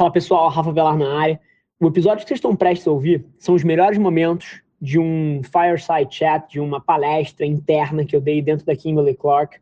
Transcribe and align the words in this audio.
Fala 0.00 0.10
pessoal, 0.10 0.48
Rafa 0.48 0.72
Velar 0.72 0.96
na 0.96 1.20
área. 1.20 1.38
O 1.78 1.86
episódio 1.86 2.22
que 2.22 2.28
vocês 2.28 2.38
estão 2.38 2.56
prestes 2.56 2.88
a 2.88 2.90
ouvir 2.90 3.22
são 3.38 3.54
os 3.54 3.62
melhores 3.62 3.98
momentos 3.98 4.62
de 4.80 4.98
um 4.98 5.42
fireside 5.42 6.16
chat, 6.16 6.48
de 6.48 6.58
uma 6.58 6.80
palestra 6.80 7.44
interna 7.44 8.02
que 8.02 8.16
eu 8.16 8.20
dei 8.22 8.40
dentro 8.40 8.64
da 8.64 8.74
Kimberly 8.74 9.14
Clark 9.14 9.58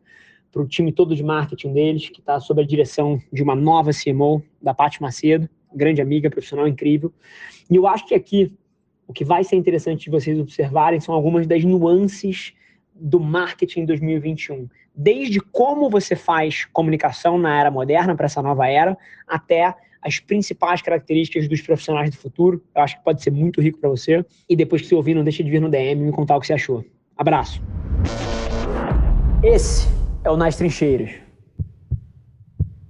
para 0.49 0.61
o 0.61 0.65
time 0.65 0.93
todo 0.93 1.13
de 1.13 1.21
marketing 1.21 1.73
deles, 1.73 2.07
que 2.07 2.21
está 2.21 2.39
sob 2.39 2.61
a 2.61 2.65
direção 2.65 3.19
de 3.33 3.43
uma 3.43 3.53
nova 3.53 3.91
CMO, 3.91 4.41
da 4.61 4.73
Paty 4.73 5.01
Macedo, 5.01 5.49
grande 5.75 6.01
amiga, 6.01 6.29
profissional 6.29 6.69
incrível. 6.69 7.11
E 7.69 7.75
eu 7.75 7.85
acho 7.85 8.07
que 8.07 8.15
aqui 8.15 8.49
o 9.05 9.11
que 9.11 9.25
vai 9.25 9.43
ser 9.43 9.57
interessante 9.57 10.05
de 10.05 10.09
vocês 10.09 10.39
observarem 10.39 11.01
são 11.01 11.13
algumas 11.13 11.47
das 11.47 11.65
nuances 11.65 12.53
do 12.95 13.19
marketing 13.19 13.83
2021. 13.83 14.69
Desde 14.95 15.41
como 15.41 15.89
você 15.89 16.15
faz 16.15 16.63
comunicação 16.63 17.37
na 17.37 17.59
era 17.59 17.69
moderna 17.69 18.15
para 18.15 18.27
essa 18.27 18.41
nova 18.41 18.69
era, 18.69 18.97
até 19.27 19.75
as 20.01 20.19
principais 20.19 20.81
características 20.81 21.47
dos 21.47 21.61
profissionais 21.61 22.11
do 22.11 22.17
futuro. 22.17 22.63
Eu 22.75 22.81
acho 22.81 22.97
que 22.97 23.03
pode 23.03 23.21
ser 23.21 23.31
muito 23.31 23.61
rico 23.61 23.79
para 23.79 23.89
você. 23.89 24.25
E 24.47 24.55
depois 24.55 24.81
que 24.81 24.87
você 24.87 24.95
ouvir, 24.95 25.13
não 25.13 25.23
deixe 25.23 25.43
de 25.43 25.49
vir 25.49 25.61
no 25.61 25.69
DM 25.69 26.01
e 26.01 26.05
me 26.05 26.11
contar 26.11 26.37
o 26.37 26.39
que 26.39 26.47
você 26.47 26.53
achou. 26.53 26.83
Abraço. 27.17 27.61
Esse 29.43 29.87
é 30.23 30.29
o 30.29 30.37
Nas 30.37 30.55
Trincheiras. 30.55 31.11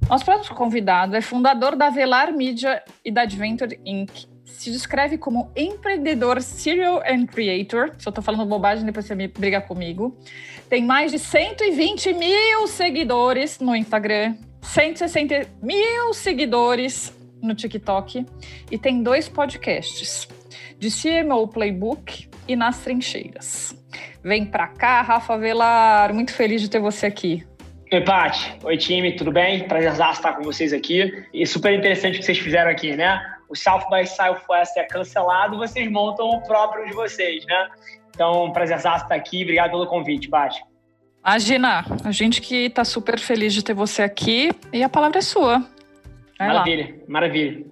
Nosso 0.09 0.26
próximo 0.26 0.55
convidado 0.55 1.16
é 1.16 1.22
fundador 1.22 1.76
da 1.76 1.91
Velar 1.91 2.34
Media 2.34 2.81
e 3.05 3.12
da 3.12 3.22
Adventure 3.22 3.80
Inc. 3.86 4.28
Se 4.44 4.72
descreve 4.72 5.20
como 5.20 5.52
empreendedor 5.55 6.41
serial 6.41 7.03
and 7.08 7.28
creator. 7.28 7.94
Se 8.00 8.08
eu 8.08 8.12
tô 8.12 8.22
falando 8.22 8.48
bobagem, 8.48 8.84
depois 8.84 9.05
você 9.05 9.14
me 9.14 9.28
briga 9.28 9.62
comigo. 9.62 10.17
Tem 10.67 10.84
mais 10.84 11.12
de 11.12 11.20
120 11.20 12.14
mil 12.14 12.67
seguidores 12.67 13.59
no 13.59 13.76
Instagram, 13.76 14.36
160 14.62 15.48
mil 15.62 16.13
seguidores 16.13 17.13
no 17.41 17.55
TikTok 17.55 18.26
e 18.70 18.77
tem 18.77 19.02
dois 19.02 19.30
podcasts 19.30 20.27
de 20.77 20.90
CMO 20.90 21.47
Playbook 21.47 22.30
e 22.47 22.56
Nas 22.56 22.80
Trincheiras. 22.80 23.78
Vem 24.23 24.45
pra 24.45 24.67
cá, 24.67 25.02
Rafa 25.02 25.38
Velar. 25.38 26.14
Muito 26.14 26.34
feliz 26.34 26.61
de 26.61 26.69
ter 26.69 26.80
você 26.80 27.06
aqui. 27.06 27.45
Oi, 27.92 28.02
Paty. 28.02 28.59
Oi, 28.64 28.78
time. 28.78 29.16
Tudo 29.16 29.31
bem? 29.31 29.67
Prazer 29.67 29.92
estar 29.92 30.34
com 30.34 30.44
vocês 30.44 30.73
aqui. 30.73 31.25
E 31.34 31.45
super 31.45 31.73
interessante 31.73 32.16
o 32.16 32.19
que 32.19 32.25
vocês 32.25 32.38
fizeram 32.38 32.69
aqui, 32.69 32.95
né? 32.95 33.19
O 33.50 33.56
South 33.56 33.89
by 33.89 34.06
Southwest 34.06 34.78
é 34.78 34.84
cancelado, 34.84 35.58
vocês 35.58 35.89
montam 35.89 36.30
o 36.30 36.41
próprio 36.44 36.86
de 36.86 36.94
vocês, 36.94 37.44
né? 37.47 37.69
Então, 38.09 38.52
prazer 38.52 38.78
estar 38.78 39.08
aqui. 39.12 39.41
Obrigado 39.41 39.72
pelo 39.72 39.88
convite, 39.88 40.30
Paty. 40.30 40.62
Imagina, 41.25 41.86
a 42.03 42.12
gente 42.12 42.42
que 42.42 42.66
está 42.66 42.86
super 42.86 43.20
feliz 43.20 43.53
de 43.53 43.64
ter 43.64 43.73
você 43.73 44.02
aqui 44.02 44.52
e 44.72 44.81
a 44.84 44.89
palavra 44.89 45.20
é 45.20 45.22
sua. 45.22 45.59
Vai 46.38 46.48
maravilha, 46.48 46.86
lá. 46.86 47.03
maravilha. 47.08 47.66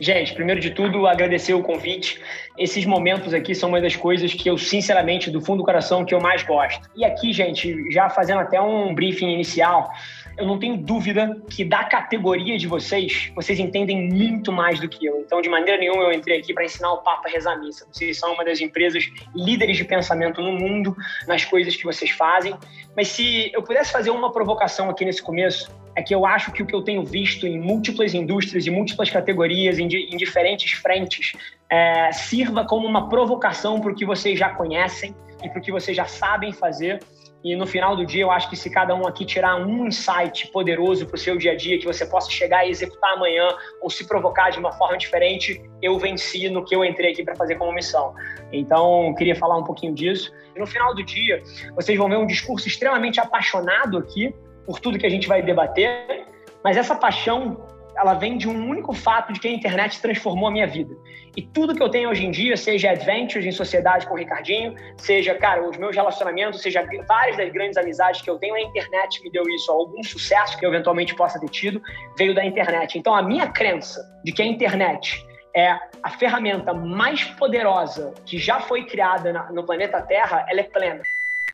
Gente, 0.00 0.34
primeiro 0.34 0.60
de 0.60 0.70
tudo, 0.70 1.06
agradecer 1.06 1.54
o 1.54 1.62
convite. 1.62 2.20
Esses 2.58 2.84
momentos 2.84 3.32
aqui 3.32 3.54
são 3.54 3.68
uma 3.68 3.80
das 3.80 3.94
coisas 3.94 4.32
que 4.34 4.48
eu, 4.50 4.58
sinceramente, 4.58 5.30
do 5.30 5.40
fundo 5.40 5.58
do 5.58 5.64
coração, 5.64 6.04
que 6.04 6.14
eu 6.14 6.20
mais 6.20 6.42
gosto. 6.42 6.88
E 6.96 7.04
aqui, 7.04 7.32
gente, 7.32 7.92
já 7.92 8.08
fazendo 8.08 8.40
até 8.40 8.60
um 8.60 8.94
briefing 8.94 9.32
inicial, 9.32 9.90
eu 10.36 10.46
não 10.46 10.58
tenho 10.58 10.76
dúvida 10.76 11.40
que 11.48 11.64
da 11.64 11.84
categoria 11.84 12.58
de 12.58 12.66
vocês, 12.66 13.30
vocês 13.34 13.58
entendem 13.58 14.08
muito 14.08 14.52
mais 14.52 14.80
do 14.80 14.88
que 14.88 15.06
eu. 15.06 15.20
Então, 15.20 15.40
de 15.40 15.48
maneira 15.48 15.78
nenhuma, 15.78 16.02
eu 16.02 16.12
entrei 16.12 16.38
aqui 16.38 16.52
para 16.52 16.64
ensinar 16.64 16.92
o 16.92 16.98
Papa 16.98 17.28
a 17.28 17.30
rezar 17.30 17.58
missa. 17.60 17.86
Vocês 17.90 18.18
são 18.18 18.34
uma 18.34 18.44
das 18.44 18.60
empresas 18.60 19.08
líderes 19.34 19.76
de 19.76 19.84
pensamento 19.84 20.40
no 20.40 20.52
mundo, 20.52 20.96
nas 21.26 21.44
coisas 21.44 21.76
que 21.76 21.84
vocês 21.84 22.10
fazem. 22.10 22.54
Mas 22.96 23.08
se 23.08 23.50
eu 23.52 23.62
pudesse 23.62 23.92
fazer 23.92 24.10
uma 24.10 24.32
provocação 24.32 24.90
aqui 24.90 25.04
nesse 25.04 25.22
começo, 25.22 25.70
é 25.96 26.02
que 26.02 26.14
eu 26.14 26.26
acho 26.26 26.50
que 26.50 26.62
o 26.62 26.66
que 26.66 26.74
eu 26.74 26.82
tenho 26.82 27.04
visto 27.04 27.46
em 27.46 27.58
múltiplas 27.58 28.14
indústrias, 28.14 28.66
em 28.66 28.70
múltiplas 28.70 29.10
categorias, 29.10 29.78
em, 29.78 29.86
em 29.86 30.16
diferentes 30.16 30.72
frentes, 30.72 31.32
é, 31.70 32.10
sirva 32.12 32.64
como 32.64 32.86
uma 32.86 33.08
provocação 33.08 33.80
para 33.80 33.92
o 33.92 33.94
que 33.94 34.04
vocês 34.04 34.38
já 34.38 34.50
conhecem 34.50 35.14
e 35.42 35.48
para 35.48 35.58
o 35.58 35.62
que 35.62 35.70
vocês 35.70 35.96
já 35.96 36.04
sabem 36.04 36.52
fazer 36.52 37.00
e 37.44 37.54
no 37.54 37.66
final 37.66 37.94
do 37.94 38.06
dia, 38.06 38.22
eu 38.22 38.30
acho 38.30 38.48
que 38.48 38.56
se 38.56 38.70
cada 38.70 38.94
um 38.94 39.06
aqui 39.06 39.26
tirar 39.26 39.56
um 39.56 39.86
insight 39.86 40.48
poderoso 40.48 41.06
para 41.06 41.16
o 41.16 41.18
seu 41.18 41.36
dia 41.36 41.52
a 41.52 41.54
dia, 41.54 41.78
que 41.78 41.84
você 41.84 42.06
possa 42.06 42.30
chegar 42.30 42.66
e 42.66 42.70
executar 42.70 43.12
amanhã, 43.12 43.54
ou 43.82 43.90
se 43.90 44.08
provocar 44.08 44.48
de 44.48 44.58
uma 44.58 44.72
forma 44.72 44.96
diferente, 44.96 45.62
eu 45.82 45.98
venci 45.98 46.48
no 46.48 46.64
que 46.64 46.74
eu 46.74 46.82
entrei 46.82 47.12
aqui 47.12 47.22
para 47.22 47.36
fazer 47.36 47.56
como 47.56 47.70
missão. 47.72 48.14
Então, 48.50 49.14
queria 49.18 49.36
falar 49.36 49.58
um 49.58 49.62
pouquinho 49.62 49.92
disso. 49.92 50.32
E 50.56 50.58
no 50.58 50.66
final 50.66 50.94
do 50.94 51.02
dia, 51.04 51.42
vocês 51.76 51.98
vão 51.98 52.08
ver 52.08 52.16
um 52.16 52.26
discurso 52.26 52.66
extremamente 52.66 53.20
apaixonado 53.20 53.98
aqui 53.98 54.34
por 54.64 54.80
tudo 54.80 54.98
que 54.98 55.04
a 55.04 55.10
gente 55.10 55.28
vai 55.28 55.42
debater, 55.42 56.26
mas 56.62 56.78
essa 56.78 56.94
paixão 56.94 57.58
ela 57.96 58.14
vem 58.14 58.36
de 58.36 58.48
um 58.48 58.68
único 58.68 58.92
fato 58.92 59.32
de 59.32 59.40
que 59.40 59.48
a 59.48 59.50
internet 59.50 60.00
transformou 60.00 60.48
a 60.48 60.50
minha 60.50 60.66
vida. 60.66 60.94
E 61.36 61.42
tudo 61.42 61.74
que 61.74 61.82
eu 61.82 61.88
tenho 61.88 62.10
hoje 62.10 62.24
em 62.24 62.30
dia, 62.30 62.56
seja 62.56 62.90
adventures 62.90 63.44
em 63.44 63.50
sociedade 63.50 64.06
com 64.06 64.14
o 64.14 64.16
Ricardinho, 64.16 64.74
seja, 64.96 65.34
cara, 65.34 65.68
os 65.68 65.76
meus 65.76 65.94
relacionamentos, 65.94 66.62
seja 66.62 66.86
várias 67.08 67.36
das 67.36 67.52
grandes 67.52 67.76
amizades 67.76 68.22
que 68.22 68.30
eu 68.30 68.38
tenho, 68.38 68.54
a 68.54 68.60
internet 68.60 69.22
me 69.22 69.30
deu 69.30 69.42
isso. 69.48 69.70
Algum 69.70 70.02
sucesso 70.02 70.56
que 70.56 70.64
eu 70.64 70.70
eventualmente 70.70 71.14
possa 71.14 71.40
ter 71.40 71.48
tido 71.48 71.82
veio 72.16 72.34
da 72.34 72.44
internet. 72.44 72.98
Então, 72.98 73.14
a 73.14 73.22
minha 73.22 73.48
crença 73.48 74.04
de 74.24 74.32
que 74.32 74.42
a 74.42 74.46
internet 74.46 75.26
é 75.56 75.76
a 76.02 76.10
ferramenta 76.10 76.72
mais 76.72 77.24
poderosa 77.24 78.12
que 78.24 78.38
já 78.38 78.60
foi 78.60 78.84
criada 78.84 79.32
no 79.50 79.64
planeta 79.64 80.00
Terra, 80.02 80.44
ela 80.48 80.60
é 80.60 80.64
plena. 80.64 81.02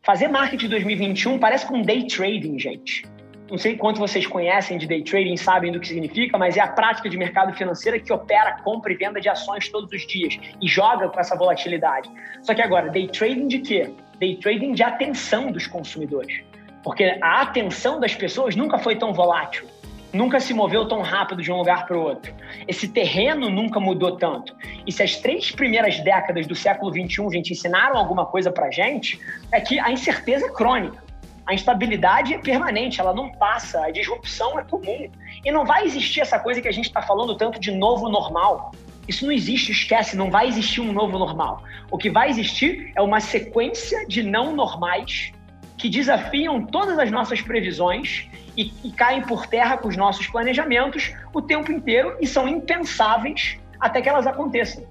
Fazer 0.03 0.29
marketing 0.29 0.69
2021 0.69 1.39
parece 1.39 1.67
com 1.67 1.83
day 1.83 2.06
trading, 2.06 2.59
gente 2.59 3.03
não 3.50 3.59
sei 3.59 3.77
quanto 3.77 3.99
vocês 3.99 4.27
conhecem 4.27 4.78
de 4.78 4.87
day 4.87 5.03
trading, 5.03 5.37
sabem 5.37 5.72
do 5.72 5.81
que 5.81 5.88
significa, 5.88 6.38
mas 6.38 6.56
é 6.56 6.61
a 6.61 6.69
prática 6.69 7.11
de 7.11 7.19
mercado 7.19 7.53
financeiro 7.55 8.00
que 8.00 8.12
opera 8.12 8.61
compra 8.62 8.93
e 8.93 8.97
venda 8.97 9.21
de 9.21 9.28
ações 9.28 9.69
todos 9.69 9.93
os 9.93 10.06
dias 10.06 10.38
e 10.62 10.69
joga 10.69 11.09
com 11.09 11.19
essa 11.19 11.37
volatilidade. 11.37 12.09
Só 12.43 12.55
que 12.55 12.62
agora, 12.62 12.88
day 12.88 13.09
trading 13.09 13.49
de 13.49 13.59
quê? 13.59 13.91
Day 14.21 14.37
trading 14.37 14.72
de 14.72 14.84
atenção 14.84 15.50
dos 15.50 15.66
consumidores. 15.66 16.43
Porque 16.84 17.19
a 17.21 17.43
atenção 17.43 17.99
das 17.99 18.15
pessoas 18.15 18.55
nunca 18.55 18.78
foi 18.78 18.94
tão 18.94 19.12
volátil, 19.12 19.67
nunca 20.12 20.38
se 20.38 20.55
moveu 20.55 20.87
tão 20.87 21.03
rápido 21.03 21.43
de 21.43 21.50
um 21.50 21.56
lugar 21.56 21.87
para 21.87 21.99
o 21.99 22.03
outro. 22.03 22.32
Esse 22.69 22.87
terreno 22.87 23.50
nunca 23.50 23.81
mudou 23.81 24.17
tanto. 24.17 24.55
E 24.87 24.93
se 24.93 25.03
as 25.03 25.17
três 25.17 25.50
primeiras 25.50 25.99
décadas 26.00 26.47
do 26.47 26.55
século 26.55 26.93
XXI, 26.93 27.31
gente, 27.32 27.53
ensinaram 27.53 27.97
alguma 27.97 28.25
coisa 28.27 28.53
para 28.53 28.71
gente, 28.71 29.21
é 29.53 29.61
que 29.61 29.81
a 29.81 29.91
incerteza 29.91 30.47
é 30.47 30.50
crônica. 30.50 31.09
A 31.50 31.55
instabilidade 31.55 32.33
é 32.33 32.38
permanente, 32.38 33.00
ela 33.00 33.12
não 33.12 33.28
passa, 33.28 33.84
a 33.84 33.91
disrupção 33.91 34.56
é 34.56 34.62
comum. 34.62 35.11
E 35.44 35.50
não 35.50 35.66
vai 35.66 35.84
existir 35.84 36.21
essa 36.21 36.38
coisa 36.38 36.62
que 36.62 36.69
a 36.69 36.72
gente 36.72 36.84
está 36.84 37.03
falando 37.03 37.37
tanto 37.37 37.59
de 37.59 37.72
novo 37.72 38.09
normal. 38.09 38.71
Isso 39.09 39.27
não 39.27 39.33
existe, 39.33 39.72
esquece, 39.72 40.16
não 40.16 40.31
vai 40.31 40.47
existir 40.47 40.81
um 40.81 40.93
novo 40.93 41.19
normal. 41.19 41.65
O 41.91 41.99
que 41.99 42.09
vai 42.09 42.31
existir 42.31 42.93
é 42.94 43.03
uma 43.03 43.19
sequência 43.19 44.06
de 44.06 44.22
não 44.22 44.55
normais 44.55 45.33
que 45.77 45.88
desafiam 45.88 46.65
todas 46.65 46.97
as 47.00 47.11
nossas 47.11 47.41
previsões 47.41 48.28
e, 48.56 48.72
e 48.84 48.93
caem 48.93 49.22
por 49.22 49.44
terra 49.49 49.77
com 49.77 49.88
os 49.88 49.97
nossos 49.97 50.28
planejamentos 50.28 51.12
o 51.34 51.43
tempo 51.43 51.72
inteiro 51.72 52.17
e 52.21 52.28
são 52.28 52.47
impensáveis 52.47 53.59
até 53.81 54.00
que 54.00 54.09
elas 54.09 54.25
aconteçam. 54.25 54.84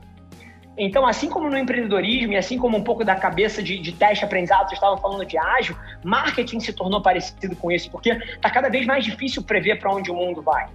Então, 0.80 1.06
assim 1.06 1.30
como 1.30 1.50
no 1.50 1.58
empreendedorismo 1.58 2.32
e 2.32 2.38
assim 2.38 2.58
como 2.58 2.78
um 2.78 2.84
pouco 2.84 3.04
da 3.04 3.14
cabeça 3.14 3.62
de, 3.62 3.78
de 3.78 3.92
teste 3.92 4.24
aprendizado, 4.24 4.70
vocês 4.70 4.78
estavam 4.78 4.98
falando 4.98 5.26
de 5.26 5.38
ágil, 5.38 5.76
marketing 6.06 6.62
se 6.62 6.72
tornou 6.72 7.02
parecido 7.02 7.54
com 7.58 7.70
isso, 7.70 7.92
porque 7.92 8.12
está 8.12 8.50
cada 8.50 8.70
vez 8.70 8.86
mais 8.86 9.04
difícil 9.04 9.44
prever 9.44 9.78
para 9.78 9.92
onde 9.94 10.10
o 10.10 10.16
mundo 10.16 10.42
vai. 10.42 10.70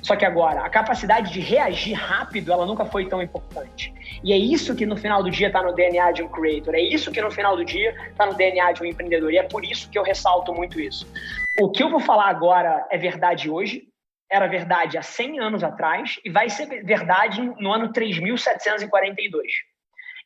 Só 0.00 0.14
que 0.14 0.24
agora, 0.24 0.64
a 0.64 0.68
capacidade 0.68 1.32
de 1.32 1.40
reagir 1.40 1.94
rápido, 1.94 2.52
ela 2.52 2.64
nunca 2.64 2.84
foi 2.84 3.06
tão 3.06 3.20
importante. 3.20 3.92
E 4.22 4.32
é 4.32 4.36
isso 4.36 4.76
que 4.76 4.86
no 4.86 4.96
final 4.96 5.24
do 5.24 5.30
dia 5.30 5.48
está 5.48 5.60
no 5.60 5.74
DNA 5.74 6.12
de 6.12 6.22
um 6.22 6.28
creator, 6.28 6.76
é 6.76 6.80
isso 6.80 7.10
que 7.10 7.20
no 7.20 7.30
final 7.30 7.56
do 7.56 7.64
dia 7.64 7.92
está 8.08 8.26
no 8.26 8.34
DNA 8.34 8.70
de 8.72 8.82
um 8.84 8.86
empreendedor. 8.86 9.32
E 9.32 9.38
é 9.38 9.42
por 9.42 9.64
isso 9.64 9.90
que 9.90 9.98
eu 9.98 10.04
ressalto 10.04 10.54
muito 10.54 10.80
isso. 10.80 11.04
O 11.60 11.68
que 11.68 11.82
eu 11.82 11.90
vou 11.90 11.98
falar 11.98 12.28
agora 12.28 12.86
é 12.92 12.96
verdade 12.96 13.50
hoje, 13.50 13.87
era 14.30 14.46
verdade 14.46 14.98
há 14.98 15.02
100 15.02 15.40
anos 15.40 15.64
atrás 15.64 16.18
e 16.24 16.30
vai 16.30 16.48
ser 16.50 16.66
verdade 16.84 17.40
no 17.58 17.72
ano 17.72 17.92
3742. 17.92 19.52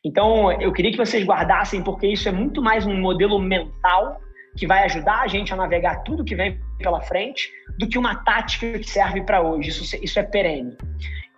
Então, 0.05 0.51
eu 0.61 0.73
queria 0.73 0.91
que 0.91 0.97
vocês 0.97 1.25
guardassem, 1.25 1.81
porque 1.81 2.07
isso 2.07 2.27
é 2.27 2.31
muito 2.31 2.61
mais 2.61 2.85
um 2.85 2.99
modelo 2.99 3.39
mental 3.39 4.19
que 4.57 4.67
vai 4.67 4.83
ajudar 4.83 5.21
a 5.21 5.27
gente 5.27 5.53
a 5.53 5.55
navegar 5.55 6.03
tudo 6.03 6.25
que 6.25 6.35
vem 6.35 6.59
pela 6.77 7.01
frente 7.01 7.49
do 7.79 7.87
que 7.87 7.97
uma 7.97 8.23
tática 8.23 8.77
que 8.77 8.89
serve 8.89 9.21
para 9.21 9.41
hoje. 9.41 9.69
Isso, 9.69 9.97
isso 10.03 10.19
é 10.19 10.23
perene. 10.23 10.77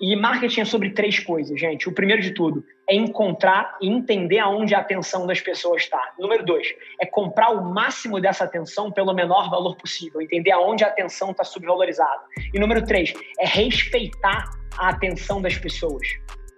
E 0.01 0.15
marketing 0.15 0.61
é 0.61 0.65
sobre 0.65 0.89
três 0.89 1.19
coisas, 1.19 1.59
gente. 1.59 1.87
O 1.87 1.93
primeiro 1.93 2.21
de 2.21 2.31
tudo 2.31 2.63
é 2.87 2.95
encontrar 2.95 3.77
e 3.81 3.89
entender 3.89 4.39
aonde 4.39 4.75
a 4.75 4.79
atenção 4.79 5.25
das 5.25 5.41
pessoas 5.41 5.83
está. 5.83 6.13
Número 6.19 6.45
dois 6.45 6.67
é 6.99 7.05
comprar 7.05 7.49
o 7.51 7.63
máximo 7.63 8.19
dessa 8.19 8.43
atenção 8.43 8.91
pelo 8.91 9.13
menor 9.13 9.49
valor 9.49 9.75
possível, 9.75 10.21
entender 10.21 10.51
aonde 10.51 10.83
a 10.83 10.87
atenção 10.87 11.31
está 11.31 11.43
subvalorizada. 11.43 12.21
E 12.53 12.59
número 12.59 12.85
três 12.85 13.13
é 13.39 13.47
respeitar 13.47 14.45
a 14.77 14.89
atenção 14.89 15.41
das 15.41 15.57
pessoas, 15.57 16.07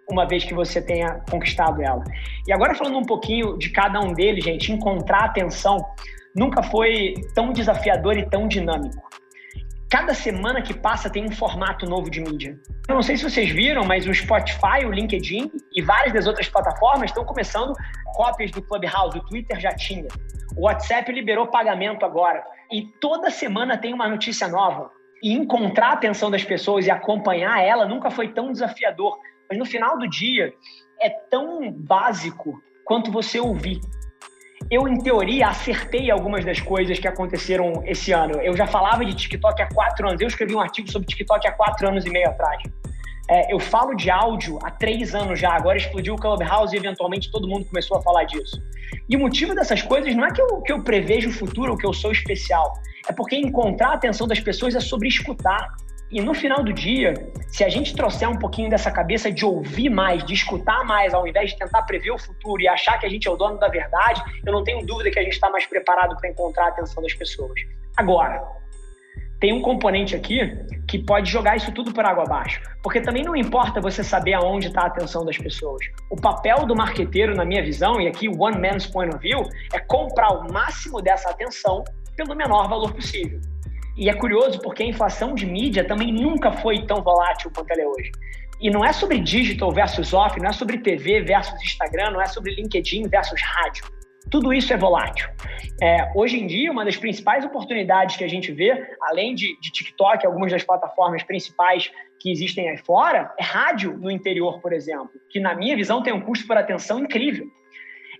uma 0.09 0.27
vez 0.27 0.43
que 0.43 0.53
você 0.53 0.81
tenha 0.81 1.21
conquistado 1.29 1.81
ela. 1.81 2.03
E 2.47 2.51
agora 2.51 2.75
falando 2.75 2.97
um 2.97 3.05
pouquinho 3.05 3.57
de 3.57 3.69
cada 3.69 3.99
um 3.99 4.13
deles, 4.13 4.43
gente, 4.43 4.71
encontrar 4.71 5.25
atenção 5.25 5.77
nunca 6.35 6.61
foi 6.61 7.15
tão 7.33 7.51
desafiador 7.51 8.17
e 8.17 8.29
tão 8.29 8.47
dinâmico 8.47 9.07
Cada 9.89 10.13
semana 10.13 10.61
que 10.61 10.73
passa 10.73 11.09
tem 11.09 11.23
um 11.23 11.31
formato 11.31 11.85
novo 11.85 12.09
de 12.09 12.19
mídia. 12.19 12.59
Eu 12.89 12.95
não 12.95 13.01
sei 13.01 13.15
se 13.15 13.23
vocês 13.23 13.49
viram, 13.49 13.85
mas 13.85 14.05
o 14.05 14.13
Spotify, 14.13 14.85
o 14.85 14.91
LinkedIn 14.91 15.49
e 15.73 15.81
várias 15.81 16.13
das 16.13 16.27
outras 16.27 16.49
plataformas 16.49 17.09
estão 17.09 17.23
começando 17.23 17.73
cópias 18.13 18.51
do 18.51 18.61
Clubhouse. 18.61 19.17
O 19.17 19.23
Twitter 19.23 19.57
já 19.61 19.73
tinha. 19.73 20.07
O 20.57 20.65
WhatsApp 20.65 21.09
liberou 21.09 21.47
pagamento 21.47 22.05
agora. 22.05 22.43
E 22.69 22.81
toda 22.99 23.29
semana 23.29 23.77
tem 23.77 23.93
uma 23.93 24.09
notícia 24.09 24.49
nova. 24.49 24.91
E 25.23 25.31
encontrar 25.31 25.91
a 25.91 25.93
atenção 25.93 26.29
das 26.29 26.43
pessoas 26.43 26.85
e 26.85 26.91
acompanhar 26.91 27.63
ela 27.63 27.85
nunca 27.85 28.11
foi 28.11 28.27
tão 28.33 28.51
desafiador. 28.51 29.17
Mas 29.49 29.57
no 29.57 29.65
final 29.65 29.97
do 29.97 30.09
dia, 30.09 30.53
é 31.01 31.09
tão 31.09 31.71
básico 31.71 32.61
quanto 32.83 33.09
você 33.09 33.39
ouvir 33.39 33.79
eu, 34.69 34.87
em 34.87 34.99
teoria, 34.99 35.47
acertei 35.47 36.11
algumas 36.11 36.43
das 36.43 36.59
coisas 36.59 36.99
que 36.99 37.07
aconteceram 37.07 37.81
esse 37.85 38.11
ano. 38.11 38.41
Eu 38.41 38.55
já 38.55 38.67
falava 38.67 39.05
de 39.05 39.13
TikTok 39.13 39.61
há 39.61 39.67
quatro 39.67 40.07
anos. 40.07 40.19
Eu 40.19 40.27
escrevi 40.27 40.55
um 40.55 40.59
artigo 40.59 40.91
sobre 40.91 41.07
TikTok 41.07 41.47
há 41.47 41.51
quatro 41.53 41.87
anos 41.87 42.05
e 42.05 42.09
meio 42.09 42.27
atrás. 42.27 42.61
É, 43.29 43.53
eu 43.53 43.59
falo 43.59 43.93
de 43.93 44.09
áudio 44.09 44.59
há 44.63 44.71
três 44.71 45.15
anos 45.15 45.39
já. 45.39 45.53
Agora 45.53 45.77
explodiu 45.77 46.15
o 46.15 46.17
Clubhouse 46.17 46.75
e, 46.75 46.79
eventualmente, 46.79 47.31
todo 47.31 47.47
mundo 47.47 47.65
começou 47.65 47.97
a 47.97 48.01
falar 48.01 48.25
disso. 48.25 48.61
E 49.09 49.15
o 49.15 49.19
motivo 49.19 49.55
dessas 49.55 49.81
coisas 49.81 50.13
não 50.15 50.25
é 50.25 50.31
que 50.31 50.41
eu, 50.41 50.61
que 50.61 50.71
eu 50.71 50.83
prevejo 50.83 51.29
o 51.29 51.33
futuro 51.33 51.71
ou 51.71 51.77
que 51.77 51.85
eu 51.85 51.93
sou 51.93 52.11
especial. 52.11 52.73
É 53.07 53.13
porque 53.13 53.37
encontrar 53.37 53.89
a 53.89 53.93
atenção 53.93 54.27
das 54.27 54.39
pessoas 54.39 54.75
é 54.75 54.81
sobre 54.81 55.07
escutar. 55.07 55.75
E 56.09 56.21
no 56.21 56.33
final 56.33 56.63
do 56.63 56.71
dia, 56.71 57.13
se 57.49 57.63
a 57.65 57.69
gente 57.69 57.93
trouxer 57.93 58.29
um 58.29 58.37
pouquinho 58.37 58.69
dessa 58.69 58.89
cabeça 58.89 59.29
de 59.29 59.43
ouvir 59.43 59.89
mais, 59.89 60.23
de 60.23 60.33
escutar 60.33 60.85
mais, 60.85 61.13
ao 61.13 61.27
invés 61.27 61.51
de 61.51 61.57
tentar 61.57 61.81
prever 61.81 62.11
o 62.11 62.17
futuro 62.17 62.61
e 62.61 62.67
achar 62.67 62.97
que 62.97 63.05
a 63.05 63.09
gente 63.09 63.27
é 63.27 63.31
o 63.31 63.35
dono 63.35 63.59
da 63.59 63.67
verdade, 63.67 64.21
eu 64.45 64.53
não 64.53 64.63
tenho 64.63 64.85
dúvida 64.85 65.11
que 65.11 65.19
a 65.19 65.23
gente 65.23 65.33
está 65.33 65.49
mais 65.49 65.65
preparado 65.65 66.15
para 66.15 66.29
encontrar 66.29 66.65
a 66.65 66.67
atenção 66.69 67.03
das 67.03 67.13
pessoas. 67.13 67.59
Agora, 67.97 68.41
tem 69.39 69.51
um 69.53 69.61
componente 69.61 70.15
aqui 70.15 70.39
que 70.87 70.97
pode 70.97 71.29
jogar 71.29 71.57
isso 71.57 71.71
tudo 71.73 71.93
por 71.93 72.05
água 72.05 72.23
abaixo. 72.23 72.61
Porque 72.81 73.01
também 73.01 73.23
não 73.23 73.35
importa 73.35 73.81
você 73.81 74.03
saber 74.03 74.33
aonde 74.33 74.67
está 74.67 74.83
a 74.83 74.87
atenção 74.87 75.25
das 75.25 75.37
pessoas. 75.37 75.85
O 76.09 76.15
papel 76.15 76.65
do 76.65 76.75
marqueteiro, 76.75 77.35
na 77.35 77.43
minha 77.43 77.61
visão, 77.61 77.99
e 77.99 78.07
aqui 78.07 78.29
one 78.29 78.57
man's 78.57 78.87
point 78.87 79.13
of 79.13 79.21
view, 79.21 79.41
é 79.73 79.79
comprar 79.79 80.29
o 80.29 80.51
máximo 80.51 81.01
dessa 81.01 81.29
atenção 81.29 81.83
pelo 82.15 82.33
menor 82.33 82.67
valor 82.69 82.93
possível. 82.93 83.39
E 83.97 84.09
é 84.09 84.13
curioso 84.13 84.61
porque 84.61 84.83
a 84.83 84.85
inflação 84.85 85.33
de 85.33 85.45
mídia 85.45 85.83
também 85.83 86.13
nunca 86.13 86.51
foi 86.51 86.85
tão 86.85 87.01
volátil 87.01 87.51
quanto 87.53 87.71
ela 87.71 87.81
é 87.81 87.87
hoje. 87.87 88.11
E 88.61 88.69
não 88.69 88.85
é 88.85 88.93
sobre 88.93 89.19
digital 89.19 89.71
versus 89.71 90.13
off, 90.13 90.39
não 90.39 90.49
é 90.49 90.53
sobre 90.53 90.77
TV 90.77 91.21
versus 91.21 91.59
Instagram, 91.63 92.11
não 92.11 92.21
é 92.21 92.27
sobre 92.27 92.53
LinkedIn 92.53 93.07
versus 93.07 93.41
rádio. 93.41 93.85
Tudo 94.29 94.53
isso 94.53 94.73
é 94.73 94.77
volátil. 94.77 95.27
É, 95.81 96.11
hoje 96.15 96.37
em 96.37 96.47
dia, 96.47 96.71
uma 96.71 96.83
das 96.83 96.97
principais 96.97 97.45
oportunidades 97.45 98.17
que 98.17 98.23
a 98.23 98.27
gente 98.27 98.51
vê, 98.51 98.87
além 99.01 99.33
de, 99.33 99.57
de 99.59 99.71
TikTok, 99.71 100.25
algumas 100.25 100.51
das 100.51 100.63
plataformas 100.63 101.23
principais 101.23 101.91
que 102.19 102.31
existem 102.31 102.69
aí 102.69 102.77
fora, 102.77 103.33
é 103.39 103.43
rádio 103.43 103.97
no 103.97 104.11
interior, 104.11 104.59
por 104.59 104.73
exemplo, 104.73 105.11
que 105.29 105.39
na 105.39 105.55
minha 105.55 105.75
visão 105.75 106.03
tem 106.03 106.13
um 106.13 106.21
custo 106.21 106.45
por 106.45 106.57
atenção 106.57 106.99
incrível. 106.99 107.47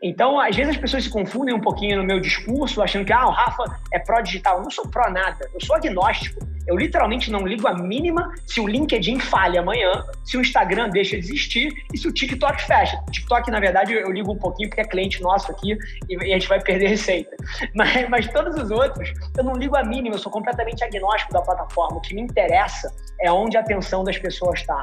Então, 0.02 0.40
às 0.40 0.56
vezes 0.56 0.76
as 0.76 0.78
pessoas 0.78 1.04
se 1.04 1.10
confundem 1.10 1.54
um 1.54 1.60
pouquinho 1.60 1.98
no 1.98 2.04
meu 2.04 2.20
discurso, 2.20 2.82
achando 2.82 3.06
que 3.06 3.14
ah, 3.14 3.28
o 3.28 3.32
Rafa 3.32 3.64
é 3.92 4.00
pró-digital. 4.00 4.58
Eu 4.58 4.64
não 4.64 4.72
sou 4.72 4.88
pró 4.88 5.10
nada, 5.10 5.50
eu 5.54 5.62
sou 5.62 5.76
agnóstico. 5.76 6.46
Eu 6.68 6.76
literalmente 6.76 7.32
não 7.32 7.48
ligo 7.48 7.66
a 7.66 7.74
mínima 7.74 8.36
se 8.46 8.60
o 8.60 8.68
LinkedIn 8.68 9.20
falha 9.22 9.62
amanhã, 9.62 10.04
se 10.26 10.36
o 10.36 10.42
Instagram 10.42 10.90
deixa 10.90 11.18
de 11.18 11.26
existir 11.26 11.74
e 11.94 11.98
se 11.98 12.06
o 12.08 12.12
TikTok 12.12 12.62
fecha. 12.62 13.02
O 13.08 13.12
TikTok, 13.12 13.50
na 13.50 13.60
verdade, 13.60 13.94
eu 13.94 14.12
ligo 14.12 14.34
um 14.34 14.38
pouquinho 14.38 14.70
porque 14.70 14.82
é 14.82 14.84
cliente 14.84 15.22
nosso 15.22 15.50
aqui 15.50 15.78
e 16.10 16.16
a 16.16 16.38
gente 16.38 16.50
vai 16.50 16.62
perder 16.62 16.90
receita. 16.90 17.36
Mas, 17.74 18.10
mas 18.10 18.28
todos 18.28 18.62
os 18.62 18.70
outros, 18.70 19.14
eu 19.38 19.46
não 19.46 19.54
ligo 19.54 19.78
a 19.78 19.84
mínima, 19.84 20.16
eu 20.16 20.20
sou 20.20 20.32
completamente 20.32 20.84
agnóstico 20.84 21.32
da 21.32 21.42
plataforma. 21.42 21.98
O 21.98 22.02
que 22.02 22.14
me 22.14 22.22
interessa 22.22 22.94
é 23.22 23.32
onde 23.32 23.56
a 23.56 23.62
atenção 23.62 24.04
das 24.04 24.18
pessoas 24.18 24.60
está. 24.60 24.82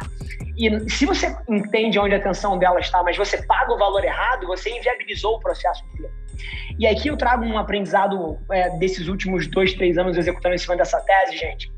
E 0.56 0.90
se 0.90 1.04
você 1.04 1.34
entende 1.48 1.98
onde 1.98 2.14
a 2.14 2.18
atenção 2.18 2.58
dela 2.58 2.78
está, 2.78 3.02
mas 3.02 3.16
você 3.16 3.42
paga 3.44 3.72
o 3.72 3.78
valor 3.78 4.04
errado, 4.04 4.46
você 4.46 4.70
inviabilizou 4.70 5.36
o 5.36 5.40
processo 5.40 5.84
inteiro. 5.92 6.12
E 6.78 6.86
aqui 6.86 7.08
eu 7.08 7.16
trago 7.16 7.44
um 7.44 7.58
aprendizado 7.58 8.38
é, 8.50 8.70
desses 8.78 9.08
últimos 9.08 9.46
dois, 9.46 9.74
três 9.74 9.98
anos 9.98 10.16
executando 10.16 10.54
em 10.54 10.58
cima 10.58 10.76
dessa 10.76 11.00
tese, 11.00 11.36
gente, 11.36 11.72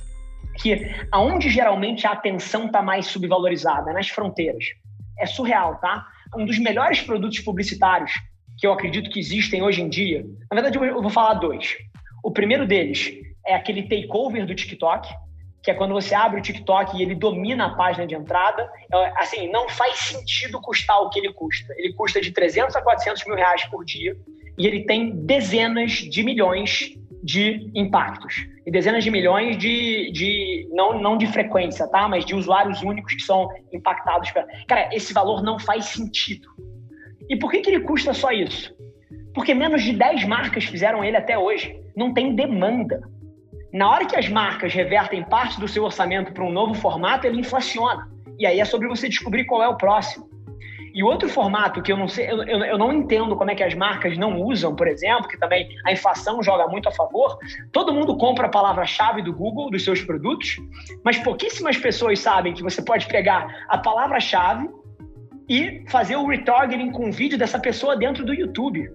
que 0.59 0.95
aonde 1.13 1.51
geralmente 1.51 2.07
a 2.07 2.13
atenção 2.13 2.67
está 2.67 2.83
mais 2.83 3.07
subvalorizada, 3.07 3.93
nas 3.93 4.09
fronteiras. 4.09 4.65
É 5.19 5.27
surreal, 5.27 5.77
tá? 5.81 6.07
Um 6.37 6.45
dos 6.45 6.59
melhores 6.59 7.01
produtos 7.01 7.41
publicitários 7.41 8.13
que 8.59 8.67
eu 8.67 8.73
acredito 8.73 9.11
que 9.11 9.21
existem 9.21 9.63
hoje 9.63 9.83
em 9.83 9.89
dia, 9.89 10.25
na 10.51 10.61
verdade 10.61 10.79
eu 10.79 11.03
vou 11.03 11.11
falar 11.11 11.35
dois. 11.35 11.77
O 12.25 12.31
primeiro 12.31 12.67
deles 12.67 13.13
é 13.47 13.55
aquele 13.55 13.83
takeover 13.83 14.47
do 14.47 14.55
TikTok, 14.55 15.09
que 15.67 15.73
é 15.73 15.75
quando 15.75 15.95
você 15.95 16.15
abre 16.15 16.39
o 16.39 16.43
TikTok 16.43 16.97
e 16.97 17.03
ele 17.03 17.17
domina 17.17 17.67
a 17.67 17.75
página 17.75 18.07
de 18.07 18.15
entrada. 18.15 18.71
É, 18.95 19.13
assim, 19.21 19.51
não 19.51 19.69
faz 19.69 19.99
sentido 19.99 20.61
custar 20.61 20.97
o 21.01 21.11
que 21.11 21.19
ele 21.19 21.33
custa. 21.33 21.75
Ele 21.77 21.93
custa 21.93 22.21
de 22.21 22.31
300 22.31 22.77
a 22.77 22.81
400 22.81 23.27
mil 23.27 23.35
reais 23.35 23.65
por 23.65 23.85
dia 23.85 24.17
e 24.57 24.65
ele 24.65 24.85
tem 24.85 25.11
dezenas 25.27 25.91
de 25.91 26.23
milhões 26.23 26.95
de 27.21 27.69
impactos. 27.75 28.47
E 28.65 28.71
dezenas 28.71 29.03
de 29.03 29.11
milhões 29.11 29.59
de, 29.59 30.13
de 30.13 30.69
não, 30.71 31.01
não 31.01 31.19
de 31.19 31.27
frequência, 31.27 31.89
tá? 31.89 32.07
Mas 32.07 32.25
de 32.25 32.37
usuários 32.37 32.81
únicos 32.83 33.15
que 33.15 33.23
são 33.23 33.49
impactados. 33.73 34.31
Cara, 34.69 34.89
esse 34.95 35.13
valor 35.13 35.43
não 35.43 35.59
faz 35.59 35.87
sentido. 35.87 36.49
E 37.29 37.35
por 37.35 37.51
que, 37.51 37.59
que 37.59 37.71
ele 37.71 37.81
custa 37.81 38.15
só 38.15 38.31
isso? 38.31 38.73
Porque 39.35 39.53
menos 39.53 39.83
de 39.83 39.93
10 39.95 40.27
marcas 40.27 40.65
fizeram 40.65 41.03
ele 41.03 41.17
até 41.17 41.37
hoje. 41.37 41.77
Não 41.97 42.15
tem 42.15 42.37
demanda. 42.37 43.03
Na 43.77 43.91
hora 43.91 44.07
que 44.07 44.17
as 44.17 44.27
marcas 44.27 44.73
revertem 44.73 45.23
parte 45.23 45.61
do 45.61 45.69
seu 45.69 45.85
orçamento 45.85 46.33
para 46.33 46.43
um 46.43 46.51
novo 46.51 46.73
formato, 46.73 47.27
ele 47.27 47.41
inflaciona. 47.41 48.09
E 48.39 48.47
aí 48.47 48.59
é 48.59 48.65
sobre 48.65 48.89
você 48.89 49.07
descobrir 49.07 49.45
qual 49.45 49.63
é 49.63 49.69
o 49.69 49.77
próximo. 49.77 50.27
E 50.95 51.03
outro 51.03 51.29
formato 51.29 51.83
que 51.83 51.93
eu 51.93 51.97
não 51.99 52.09
sei, 52.09 52.27
eu, 52.31 52.43
eu, 52.43 52.79
não 52.79 52.91
entendo 52.91 53.37
como 53.37 53.51
é 53.51 53.55
que 53.55 53.63
as 53.63 53.75
marcas 53.75 54.17
não 54.17 54.41
usam, 54.41 54.75
por 54.75 54.89
exemplo, 54.89 55.29
que 55.29 55.39
também 55.39 55.69
a 55.85 55.93
inflação 55.93 56.43
joga 56.43 56.67
muito 56.69 56.89
a 56.89 56.93
favor. 56.93 57.37
Todo 57.71 57.93
mundo 57.93 58.17
compra 58.17 58.47
a 58.47 58.49
palavra-chave 58.49 59.21
do 59.21 59.35
Google 59.35 59.71
dos 59.71 59.85
seus 59.85 60.01
produtos, 60.01 60.57
mas 61.05 61.19
pouquíssimas 61.19 61.77
pessoas 61.77 62.19
sabem 62.19 62.55
que 62.55 62.63
você 62.63 62.81
pode 62.81 63.07
pegar 63.09 63.47
a 63.69 63.77
palavra-chave 63.77 64.71
e 65.51 65.85
fazer 65.91 66.17
o 66.17 66.27
retargeting 66.27 66.91
com 66.93 67.11
o 67.11 67.13
vídeo 67.13 67.37
dessa 67.37 67.59
pessoa 67.59 67.95
dentro 67.95 68.25
do 68.25 68.33
YouTube. 68.33 68.91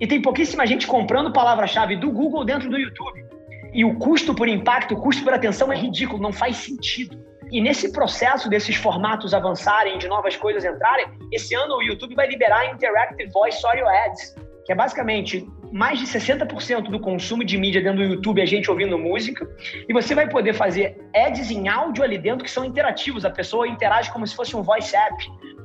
E 0.00 0.08
tem 0.08 0.20
pouquíssima 0.20 0.66
gente 0.66 0.88
comprando 0.88 1.32
palavra-chave 1.32 1.94
do 1.94 2.10
Google 2.10 2.44
dentro 2.44 2.68
do 2.68 2.76
YouTube. 2.76 3.27
E 3.72 3.84
o 3.84 3.98
custo 3.98 4.34
por 4.34 4.48
impacto, 4.48 4.94
o 4.94 5.00
custo 5.00 5.22
por 5.22 5.32
atenção 5.32 5.72
é 5.72 5.76
ridículo, 5.76 6.22
não 6.22 6.32
faz 6.32 6.56
sentido. 6.56 7.18
E 7.50 7.60
nesse 7.60 7.92
processo 7.92 8.48
desses 8.48 8.76
formatos 8.76 9.32
avançarem, 9.32 9.98
de 9.98 10.06
novas 10.06 10.36
coisas 10.36 10.64
entrarem, 10.64 11.06
esse 11.32 11.54
ano 11.54 11.76
o 11.76 11.82
YouTube 11.82 12.14
vai 12.14 12.28
liberar 12.28 12.72
Interactive 12.74 13.30
Voice 13.30 13.64
Audio 13.66 13.88
Ads, 13.88 14.34
que 14.66 14.72
é 14.72 14.74
basicamente 14.74 15.46
mais 15.72 15.98
de 15.98 16.06
60% 16.06 16.90
do 16.90 17.00
consumo 17.00 17.44
de 17.44 17.56
mídia 17.56 17.82
dentro 17.82 17.98
do 17.98 18.14
YouTube 18.14 18.40
é 18.40 18.46
gente 18.46 18.70
ouvindo 18.70 18.98
música, 18.98 19.48
e 19.88 19.92
você 19.92 20.14
vai 20.14 20.28
poder 20.28 20.54
fazer 20.54 20.98
ads 21.14 21.50
em 21.50 21.68
áudio 21.68 22.04
ali 22.04 22.18
dentro 22.18 22.44
que 22.44 22.50
são 22.50 22.64
interativos, 22.64 23.24
a 23.24 23.30
pessoa 23.30 23.66
interage 23.66 24.10
como 24.12 24.26
se 24.26 24.34
fosse 24.34 24.56
um 24.56 24.62
voice 24.62 24.94
app. 24.94 25.16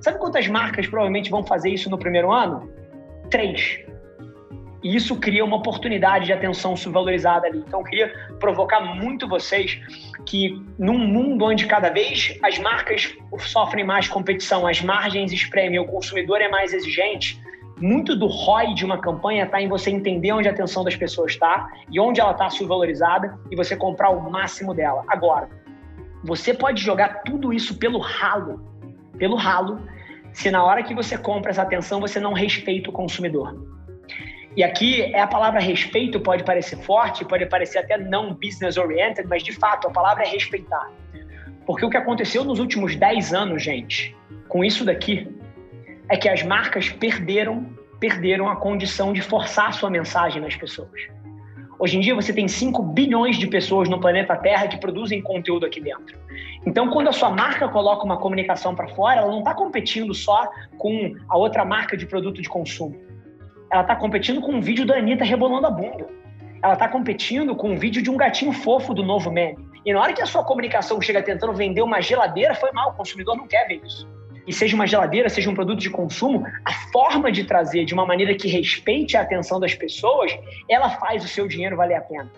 Sabe 0.01 0.19
quantas 0.19 0.48
marcas 0.48 0.88
provavelmente 0.88 1.29
vão 1.29 1.43
fazer 1.43 1.69
isso 1.69 1.89
no 1.89 1.98
primeiro 1.98 2.31
ano? 2.31 2.69
Três. 3.29 3.79
E 4.84 4.96
isso 4.96 5.16
cria 5.16 5.46
uma 5.46 5.56
oportunidade 5.56 6.25
de 6.25 6.34
atenção 6.34 6.75
subvalorizada 6.75 7.48
ali. 7.48 7.60
Então, 7.60 7.80
eu 7.80 7.86
queria 7.86 8.13
provocar 8.40 8.82
muito 8.82 9.28
vocês 9.28 9.80
que, 10.25 10.62
num 10.78 10.98
mundo 10.98 11.46
onde 11.46 11.66
cada 11.66 11.90
vez 11.90 12.38
as 12.44 12.60
marcas 12.60 13.16
sofrem 13.40 13.86
mais 13.86 14.08
competição, 14.08 14.68
as 14.68 14.82
margens 14.82 15.32
espremem, 15.32 15.80
o 15.80 15.86
consumidor 15.86 16.42
é 16.42 16.50
mais 16.50 16.74
exigente, 16.74 17.42
muito 17.80 18.16
do 18.16 18.28
ROI 18.28 18.74
de 18.74 18.86
uma 18.86 18.98
campanha 18.98 19.46
está 19.46 19.62
em 19.62 19.68
você 19.68 19.90
entender 19.90 20.32
onde 20.32 20.48
a 20.48 20.52
atenção 20.52 20.84
das 20.84 20.96
pessoas 20.96 21.32
está 21.32 21.70
e 21.90 22.00
onde 22.00 22.22
ela 22.22 22.32
está 22.32 22.50
subvalorizada 22.50 23.38
e 23.52 23.56
você 23.56 23.75
comprar 23.75 24.10
o 24.10 24.30
máximo 24.30 24.74
dela. 24.74 25.04
Agora, 25.08 25.50
você 26.24 26.54
pode 26.54 26.82
jogar 26.82 27.24
tudo 27.24 27.52
isso 27.52 27.78
pelo 27.78 28.00
ralo, 28.00 28.63
pelo 29.18 29.36
ralo, 29.36 29.82
se 30.32 30.50
na 30.50 30.63
hora 30.63 30.84
que 30.84 30.94
você 30.94 31.18
compra 31.18 31.52
essa 31.52 31.62
atenção 31.62 32.00
você 32.00 32.20
não 32.20 32.34
respeita 32.34 32.90
o 32.90 32.94
consumidor. 32.94 33.54
E 34.55 34.63
aqui 34.63 35.01
é 35.01 35.19
a 35.19 35.27
palavra 35.27 35.60
respeito 35.60 36.19
pode 36.19 36.43
parecer 36.43 36.77
forte, 36.77 37.25
pode 37.25 37.43
parecer 37.48 37.79
até 37.79 37.98
não 37.98 38.36
business 38.36 38.77
oriented, 38.77 39.27
mas 39.27 39.41
de 39.41 39.51
fato 39.51 39.88
a 39.88 39.91
palavra 39.91 40.24
é 40.24 40.27
respeitar. 40.27 40.91
Porque 41.65 41.83
o 41.83 41.89
que 41.89 41.98
aconteceu 41.98 42.43
nos 42.43 42.60
últimos 42.60 42.95
10 42.95 43.33
anos, 43.33 43.63
gente, 43.63 44.15
com 44.48 44.63
isso 44.63 44.86
daqui, 44.86 45.27
é 46.07 46.15
que 46.15 46.29
as 46.29 46.43
marcas 46.43 46.89
perderam, 46.89 47.65
perderam 48.00 48.48
a 48.48 48.55
condição 48.55 49.12
de 49.12 49.22
forçar 49.22 49.69
a 49.69 49.72
sua 49.72 49.89
mensagem 49.89 50.39
nas 50.39 50.55
pessoas. 50.55 51.01
Hoje 51.79 51.98
em 51.98 52.01
dia 52.01 52.13
você 52.13 52.31
tem 52.31 52.48
5 52.48 52.83
bilhões 52.83 53.39
de 53.39 53.48
pessoas 53.48 53.89
no 53.89 54.00
planeta 54.00 54.36
Terra 54.36 54.67
que 54.67 54.77
produzem 54.77 55.19
conteúdo 55.19 55.65
aqui 55.65 55.81
dentro. 55.81 56.15
Então, 56.65 56.89
quando 56.91 57.07
a 57.07 57.12
sua 57.12 57.31
marca 57.31 57.67
coloca 57.67 58.05
uma 58.05 58.17
comunicação 58.17 58.75
para 58.75 58.88
fora, 58.89 59.22
ela 59.22 59.31
não 59.31 59.39
está 59.39 59.55
competindo 59.55 60.13
só 60.13 60.48
com 60.77 61.15
a 61.27 61.38
outra 61.38 61.65
marca 61.65 61.98
de 61.98 62.05
produto 62.05 62.39
de 62.39 62.48
consumo 62.48 63.12
ela 63.74 63.84
tá 63.84 63.96
competindo 63.96 64.39
com 64.39 64.51
um 64.51 64.62
vídeo 64.62 64.86
da 64.86 64.96
Anitta 64.96 65.25
rebolando 65.25 65.65
a 65.65 65.72
bunda. 65.72 66.06
Ela 66.63 66.75
tá 66.75 66.88
competindo 66.88 67.56
com 67.56 67.72
um 67.72 67.75
vídeo 67.75 68.03
de 68.03 68.10
um 68.12 68.15
gatinho 68.15 68.53
fofo 68.53 68.94
do 68.94 69.01
novo 69.01 69.32
meme. 69.32 69.58
E 69.84 69.92
na 69.92 70.00
hora 70.00 70.13
que 70.13 70.22
a 70.22 70.27
sua 70.27 70.44
comunicação 70.44 71.01
chega 71.01 71.24
tentando 71.24 71.53
vender 71.53 71.82
uma 71.82 72.00
geladeira, 72.00 72.53
foi 72.53 72.72
mal, 72.72 72.92
o 72.92 72.94
consumidor 72.94 73.36
não 73.36 73.48
quer 73.48 73.68
ver 73.68 73.82
isso. 73.84 74.08
E 74.46 74.53
seja 74.53 74.75
uma 74.75 74.86
geladeira, 74.86 75.27
seja 75.27 75.50
um 75.50 75.56
produto 75.56 75.80
de 75.80 75.89
consumo, 75.89 76.46
a 76.63 76.72
forma 76.92 77.32
de 77.32 77.46
trazer 77.46 77.84
de 77.84 77.96
uma 77.96 78.06
maneira 78.06 78.36
que 78.36 78.48
respeite 78.48 79.18
a 79.18 79.22
atenção 79.22 79.60
das 79.60 79.74
pessoas, 79.74 80.38
ela 80.70 80.92
faz 80.92 81.25
o 81.25 81.27
seu 81.27 81.48
dinheiro 81.48 81.75
valer 81.75 81.96
a 81.96 82.01
pena. 82.01 82.32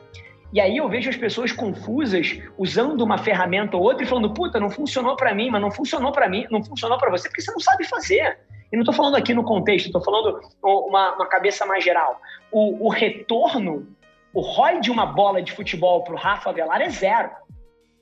E 0.53 0.61
aí 0.61 0.77
eu 0.77 0.87
vejo 0.87 1.09
as 1.09 1.17
pessoas 1.17 1.51
confusas 1.51 2.39
usando 2.57 3.01
uma 3.01 3.17
ferramenta 3.17 3.75
ou 3.75 3.83
outra 3.83 4.05
e 4.05 4.07
falando, 4.07 4.33
puta, 4.33 4.57
não 4.57 4.69
funcionou 4.69 5.17
para 5.17 5.35
mim, 5.35 5.49
mas 5.49 5.61
não 5.61 5.69
funcionou 5.69 6.13
para 6.13 6.29
mim, 6.29 6.47
não 6.49 6.63
funcionou 6.63 6.97
para 6.97 7.11
você, 7.11 7.27
porque 7.27 7.41
você 7.41 7.51
não 7.51 7.59
sabe 7.59 7.83
fazer. 7.83 8.37
E 8.75 8.77
não 8.77 8.81
estou 8.81 8.93
falando 8.93 9.15
aqui 9.15 9.33
no 9.33 9.45
contexto, 9.45 9.85
estou 9.85 10.03
falando 10.03 10.41
uma, 10.61 11.15
uma, 11.15 11.25
cabeça 11.27 11.65
mais 11.65 11.81
geral. 11.81 12.19
O, 12.51 12.87
o 12.87 12.89
retorno, 12.89 13.87
o 14.33 14.41
ROI 14.41 14.81
de 14.81 14.91
uma 14.91 15.05
bola 15.05 15.41
de 15.41 15.53
futebol 15.53 16.03
para 16.03 16.13
o 16.13 16.17
Rafa 16.17 16.51
Velar 16.51 16.81
é 16.81 16.89
zero. 16.89 17.29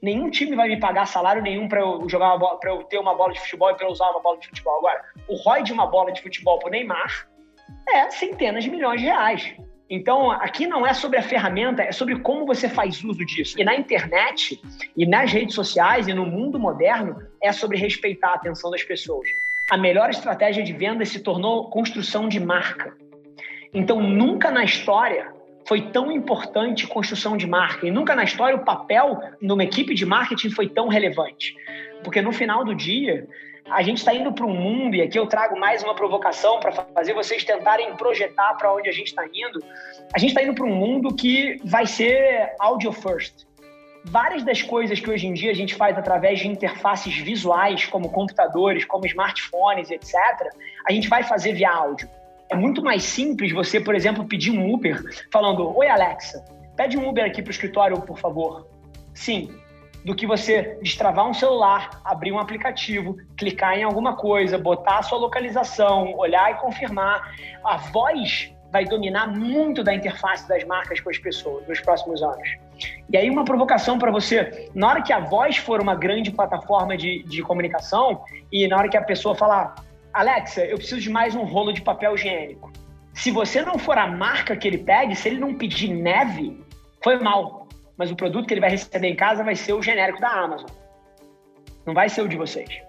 Nenhum 0.02 0.32
time 0.32 0.56
vai 0.56 0.68
me 0.68 0.80
pagar 0.80 1.06
salário 1.06 1.44
nenhum 1.44 1.68
para 1.68 1.80
eu 1.80 2.10
jogar 2.10 2.40
para 2.40 2.72
eu 2.72 2.82
ter 2.86 2.98
uma 2.98 3.14
bola 3.14 3.34
de 3.34 3.40
futebol 3.42 3.70
e 3.70 3.76
para 3.76 3.86
eu 3.86 3.92
usar 3.92 4.10
uma 4.10 4.20
bola 4.20 4.40
de 4.40 4.48
futebol. 4.48 4.80
Agora, 4.80 5.00
o 5.28 5.36
ROI 5.36 5.62
de 5.62 5.72
uma 5.72 5.86
bola 5.86 6.12
de 6.12 6.24
futebol 6.24 6.58
para 6.58 6.70
o 6.70 6.72
Neymar 6.72 7.30
é 7.88 8.10
centenas 8.10 8.64
de 8.64 8.72
milhões 8.72 9.00
de 9.00 9.06
reais. 9.06 9.56
Então, 9.88 10.32
aqui 10.32 10.66
não 10.66 10.88
é 10.88 10.94
sobre 10.96 11.20
a 11.20 11.22
ferramenta, 11.22 11.84
é 11.84 11.92
sobre 11.92 12.20
como 12.22 12.48
você 12.48 12.68
faz 12.68 13.04
uso 13.04 13.24
disso. 13.24 13.62
E 13.62 13.64
na 13.64 13.76
internet, 13.76 14.60
e 14.98 15.06
nas 15.06 15.32
redes 15.32 15.54
sociais, 15.54 16.08
e 16.08 16.16
no 16.16 16.26
mundo 16.26 16.58
moderno, 16.58 17.16
é 17.40 17.52
sobre 17.52 17.78
respeitar 17.78 18.30
a 18.30 18.36
atenção 18.36 18.72
das 18.72 18.82
pessoas 18.82 19.28
a 19.70 19.78
melhor 19.78 20.10
estratégia 20.10 20.64
de 20.64 20.74
venda 20.74 21.06
se 21.06 21.20
tornou 21.20 21.70
construção 21.70 22.28
de 22.28 22.40
marca. 22.40 22.96
Então, 23.74 24.02
nunca 24.02 24.52
na 24.52 24.64
história 24.64 25.34
foi 25.66 25.82
tão 25.90 26.12
importante 26.12 26.86
construção 26.86 27.38
de 27.38 27.48
marca. 27.48 27.88
E 27.88 27.92
nunca 27.92 28.16
na 28.16 28.24
história 28.24 28.56
o 28.56 28.66
papel 28.66 29.22
numa 29.42 29.64
equipe 29.64 29.94
de 29.94 30.06
marketing 30.06 30.50
foi 30.50 30.68
tão 30.68 30.88
relevante. 30.88 31.56
Porque 32.04 32.22
no 32.22 32.32
final 32.32 32.66
do 32.66 32.76
dia, 32.76 33.28
a 33.70 33.82
gente 33.82 33.98
está 33.98 34.14
indo 34.14 34.34
para 34.34 34.46
um 34.46 34.54
mundo, 34.54 34.96
e 34.96 35.02
aqui 35.02 35.18
eu 35.18 35.26
trago 35.26 35.58
mais 35.58 35.82
uma 35.82 35.96
provocação 35.96 36.60
para 36.60 36.72
fazer 36.72 37.14
vocês 37.14 37.44
tentarem 37.44 37.96
projetar 37.96 38.56
para 38.56 38.74
onde 38.74 38.90
a 38.90 38.92
gente 38.92 39.08
está 39.08 39.26
indo. 39.26 39.64
A 40.14 40.20
gente 40.20 40.32
está 40.32 40.44
indo 40.44 40.54
para 40.54 40.66
um 40.66 40.76
mundo 40.76 41.16
que 41.16 41.58
vai 41.64 41.86
ser 41.86 42.54
audio 42.60 42.92
first 42.92 43.46
várias 44.04 44.44
das 44.44 44.62
coisas 44.62 45.00
que 45.00 45.10
hoje 45.10 45.28
em 45.28 45.34
dia 45.34 45.52
a 45.52 45.56
gente 45.56 45.76
faz 45.76 45.98
através 45.98 46.40
de 46.40 46.48
interfaces 46.48 47.16
visuais, 47.16 47.86
como 47.86 48.10
computadores, 48.10 48.86
como 48.86 49.06
smartphones, 49.06 49.90
etc., 49.90 50.14
a 50.88 50.92
gente 50.92 51.08
vai 51.08 51.24
fazer 51.24 51.54
via 51.54 51.72
áudio. 51.72 52.10
É 52.50 52.56
muito 52.56 52.84
mais 52.84 53.04
simples 53.04 53.52
você, 53.52 53.80
por 53.80 53.96
exemplo, 53.96 54.26
pedir 54.26 54.52
um 54.52 54.74
Uber 54.74 55.02
falando: 55.32 55.76
Oi, 55.78 55.88
Alexa, 55.88 56.44
pede 56.76 56.98
um 56.98 57.08
Uber 57.08 57.26
aqui 57.26 57.42
para 57.42 57.50
o 57.50 57.52
escritório, 57.52 58.02
por 58.02 58.20
favor. 58.20 58.68
Sim. 59.14 59.50
Do 60.04 60.14
que 60.14 60.28
você 60.28 60.78
destravar 60.82 61.26
um 61.30 61.34
celular, 61.34 62.02
abrir 62.04 62.34
um 62.34 62.38
aplicativo, 62.38 63.16
clicar 63.38 63.78
em 63.78 63.84
alguma 63.84 64.18
coisa, 64.18 64.58
botar 64.58 65.00
a 65.00 65.02
sua 65.02 65.18
localização, 65.18 66.14
olhar 66.18 66.52
e 66.52 66.56
confirmar. 66.56 67.34
A 67.64 67.78
voz 67.78 68.54
vai 68.74 68.86
dominar 68.86 69.28
muito 69.28 69.84
da 69.84 69.94
interface 69.94 70.50
das 70.50 70.64
marcas 70.64 71.00
com 71.00 71.12
as 71.12 71.18
pessoas 71.20 71.66
nos 71.68 71.80
próximos 71.80 72.24
anos. 72.24 72.58
E 73.08 73.16
aí, 73.16 73.30
uma 73.30 73.46
provocação 73.46 74.00
para 74.00 74.12
você: 74.12 74.70
na 74.74 74.88
hora 74.88 75.02
que 75.04 75.14
a 75.14 75.20
voz 75.20 75.58
for 75.58 75.80
uma 75.80 75.94
grande 75.94 76.32
plataforma 76.32 76.98
de, 76.98 77.22
de 77.24 77.44
comunicação, 77.44 78.26
e 78.52 78.68
na 78.68 78.76
hora 78.76 78.90
que 78.90 78.98
a 78.98 79.04
pessoa 79.04 79.36
falar, 79.36 79.76
Alexa, 80.12 80.66
eu 80.66 80.78
preciso 80.78 81.00
de 81.00 81.10
mais 81.12 81.36
um 81.36 81.44
rolo 81.44 81.72
de 81.72 81.84
papel 81.84 82.16
higiênico. 82.16 82.74
Se 83.14 83.30
você 83.30 83.62
não 83.62 83.78
for 83.78 83.96
a 83.96 84.08
marca 84.08 84.58
que 84.58 84.68
ele 84.68 84.80
pede, 84.80 85.16
se 85.16 85.30
ele 85.30 85.40
não 85.40 85.54
pedir 85.54 85.90
neve, 85.94 86.60
foi 87.04 87.20
mal. 87.20 87.68
Mas 87.96 88.10
o 88.10 88.16
produto 88.16 88.48
que 88.48 88.56
ele 88.56 88.62
vai 88.62 88.72
receber 88.72 89.08
em 89.08 89.16
casa 89.16 89.44
vai 89.44 89.56
ser 89.56 89.74
o 89.74 89.84
genérico 89.84 90.20
da 90.20 90.30
Amazon. 90.30 90.68
Não 91.86 91.94
vai 91.94 92.10
ser 92.10 92.24
o 92.24 92.28
de 92.28 92.36
vocês. 92.36 92.82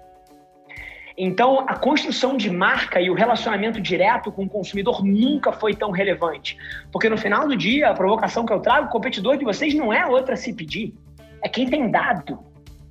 Então, 1.17 1.61
a 1.61 1.77
construção 1.77 2.37
de 2.37 2.51
marca 2.51 3.01
e 3.01 3.09
o 3.09 3.15
relacionamento 3.15 3.81
direto 3.81 4.33
com 4.33 4.45
o 4.45 4.49
consumidor 4.49 5.05
nunca 5.05 5.53
foi 5.53 5.73
tão 5.73 5.93
relevante. 5.93 6.59
Porque 6.91 7.09
no 7.09 7.17
final 7.17 7.47
do 7.47 7.57
dia, 7.57 7.91
a 7.91 7.95
provocação 7.95 8.45
que 8.45 8.53
eu 8.53 8.59
trago, 8.59 8.89
o 8.89 8.91
competidor 8.91 9.37
de 9.37 9.45
vocês 9.45 9.75
não 9.75 9.93
é 9.93 10.05
outra 10.05 10.35
se 10.35 10.53
pedir. 10.53 10.93
É 11.41 11.49
quem 11.49 11.69
tem 11.69 11.89
dado, 11.89 12.41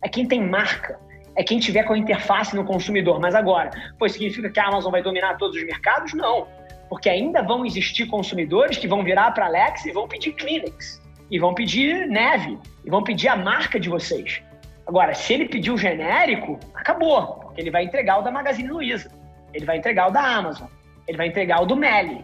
é 0.02 0.08
quem 0.08 0.26
tem 0.26 0.42
marca, 0.42 0.98
é 1.36 1.44
quem 1.44 1.60
tiver 1.60 1.84
com 1.84 1.94
a 1.94 1.98
interface 1.98 2.56
no 2.56 2.64
consumidor. 2.64 3.20
Mas 3.20 3.36
agora, 3.36 3.72
pois 4.00 4.14
significa 4.14 4.50
que 4.50 4.60
a 4.60 4.68
Amazon 4.68 4.92
vai 4.92 5.04
dominar 5.04 5.38
todos 5.38 5.58
os 5.58 5.66
mercados? 5.66 6.14
Não. 6.14 6.48
Porque 6.88 7.10
ainda 7.10 7.42
vão 7.42 7.66
existir 7.66 8.06
consumidores 8.06 8.78
que 8.78 8.88
vão 8.88 9.04
virar 9.04 9.32
para 9.32 9.46
a 9.46 9.48
Alex 9.48 9.86
e 9.86 9.92
vão 9.92 10.08
pedir 10.08 10.32
Kleenex, 10.34 11.02
e 11.30 11.40
vão 11.40 11.54
pedir 11.54 12.08
neve, 12.08 12.58
e 12.86 12.90
vão 12.90 13.04
pedir 13.04 13.28
a 13.28 13.36
marca 13.36 13.78
de 13.78 13.90
vocês. 13.90 14.42
Agora, 14.86 15.14
se 15.14 15.34
ele 15.34 15.48
pedir 15.48 15.72
o 15.72 15.78
genérico, 15.78 16.60
acabou, 16.74 17.36
porque 17.36 17.62
ele 17.62 17.72
vai 17.72 17.86
entregar 17.86 18.20
o 18.20 18.22
da 18.22 18.32
Magazine 18.32 18.70
Luiza, 18.70 19.10
ele 19.54 19.66
vai 19.66 19.78
entregar 19.78 20.10
o 20.10 20.12
da 20.12 20.22
Amazon, 20.22 20.68
ele 21.08 21.18
vai 21.18 21.28
entregar 21.28 21.62
o 21.62 21.66
do 21.66 21.76
Meli. 21.76 22.24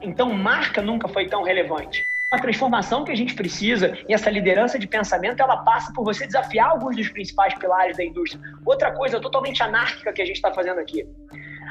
Então, 0.00 0.32
marca 0.32 0.80
nunca 0.80 1.08
foi 1.08 1.26
tão 1.26 1.42
relevante. 1.42 2.06
A 2.30 2.38
transformação 2.38 3.04
que 3.04 3.12
a 3.12 3.14
gente 3.14 3.34
precisa 3.34 3.96
e 4.08 4.12
essa 4.12 4.28
liderança 4.28 4.78
de 4.78 4.86
pensamento, 4.86 5.40
ela 5.40 5.58
passa 5.58 5.92
por 5.92 6.04
você 6.04 6.26
desafiar 6.26 6.70
alguns 6.70 6.96
dos 6.96 7.08
principais 7.08 7.54
pilares 7.54 7.96
da 7.96 8.04
indústria. 8.04 8.42
Outra 8.64 8.90
coisa 8.92 9.20
totalmente 9.20 9.62
anárquica 9.62 10.12
que 10.12 10.20
a 10.20 10.24
gente 10.26 10.36
está 10.36 10.52
fazendo 10.52 10.80
aqui. 10.80 11.06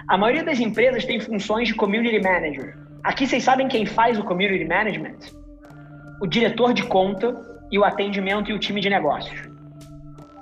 A 0.08 0.18
maioria 0.18 0.44
das 0.44 0.60
empresas 0.60 1.04
tem 1.04 1.20
funções 1.20 1.68
de 1.68 1.75
community 1.75 2.22
manager. 2.22 2.77
Aqui 3.04 3.27
vocês 3.27 3.44
sabem 3.44 3.68
quem 3.68 3.86
faz 3.86 4.18
o 4.18 4.24
community 4.24 4.65
management? 4.65 5.18
O 6.22 6.25
diretor 6.25 6.74
de 6.74 6.84
conta 6.84 7.36
e 7.70 7.77
o 7.77 7.84
atendimento 7.84 8.50
e 8.50 8.54
o 8.54 8.60
time 8.60 8.80
de 8.80 8.89
negócios. 8.89 9.55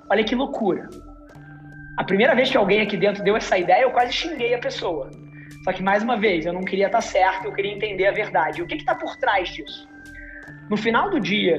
Olha 0.09 0.23
que 0.23 0.35
loucura. 0.35 0.89
A 1.97 2.03
primeira 2.03 2.35
vez 2.35 2.49
que 2.49 2.57
alguém 2.57 2.81
aqui 2.81 2.97
dentro 2.97 3.23
deu 3.23 3.35
essa 3.37 3.57
ideia, 3.57 3.83
eu 3.83 3.91
quase 3.91 4.13
xinguei 4.13 4.53
a 4.53 4.59
pessoa. 4.59 5.09
Só 5.63 5.71
que, 5.71 5.81
mais 5.81 6.03
uma 6.03 6.17
vez, 6.17 6.45
eu 6.45 6.51
não 6.51 6.61
queria 6.61 6.87
estar 6.87 7.01
certo, 7.01 7.45
eu 7.45 7.53
queria 7.53 7.71
entender 7.71 8.07
a 8.07 8.11
verdade. 8.11 8.61
O 8.61 8.67
que 8.67 8.75
está 8.75 8.95
por 8.95 9.15
trás 9.17 9.49
disso? 9.49 9.87
No 10.69 10.75
final 10.75 11.09
do 11.09 11.19
dia, 11.19 11.57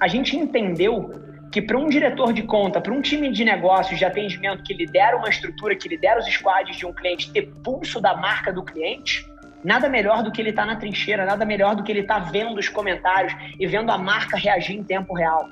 a 0.00 0.08
gente 0.08 0.36
entendeu 0.36 1.10
que 1.52 1.60
para 1.60 1.78
um 1.78 1.88
diretor 1.88 2.32
de 2.32 2.42
conta, 2.42 2.80
para 2.80 2.92
um 2.92 3.00
time 3.00 3.30
de 3.30 3.44
negócios, 3.44 3.98
de 3.98 4.04
atendimento 4.04 4.62
que 4.62 4.72
lidera 4.74 5.16
uma 5.16 5.28
estrutura, 5.28 5.74
que 5.74 5.88
lidera 5.88 6.20
os 6.20 6.26
squads 6.26 6.76
de 6.76 6.86
um 6.86 6.92
cliente, 6.92 7.32
ter 7.32 7.50
pulso 7.64 8.00
da 8.00 8.16
marca 8.16 8.52
do 8.52 8.62
cliente, 8.62 9.27
nada 9.64 9.88
melhor 9.88 10.22
do 10.22 10.30
que 10.30 10.40
ele 10.40 10.50
estar 10.50 10.66
tá 10.66 10.72
na 10.72 10.76
trincheira, 10.76 11.24
nada 11.24 11.44
melhor 11.44 11.74
do 11.74 11.82
que 11.82 11.92
ele 11.92 12.00
estar 12.00 12.24
tá 12.24 12.30
vendo 12.30 12.58
os 12.58 12.68
comentários 12.68 13.34
e 13.58 13.66
vendo 13.66 13.90
a 13.90 13.98
marca 13.98 14.36
reagir 14.36 14.76
em 14.76 14.84
tempo 14.84 15.14
real. 15.14 15.48